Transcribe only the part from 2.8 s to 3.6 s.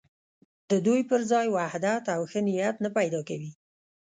نه پیدا کوي.